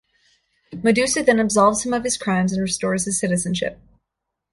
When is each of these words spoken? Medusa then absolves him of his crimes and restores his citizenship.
Medusa 0.81 1.21
then 1.21 1.39
absolves 1.39 1.85
him 1.85 1.93
of 1.93 2.03
his 2.03 2.17
crimes 2.17 2.51
and 2.53 2.59
restores 2.63 3.05
his 3.05 3.19
citizenship. 3.19 3.79